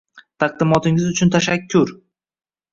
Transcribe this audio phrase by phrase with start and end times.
[0.43, 1.95] Taqdimotingiz uchun tashakkur.